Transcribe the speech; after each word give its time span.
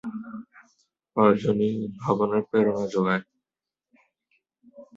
প্রয়োজনই 1.17 1.71
উদ্ভাবনের 1.85 2.43
প্রেরণা 2.49 2.85
যোগায়। 2.93 3.23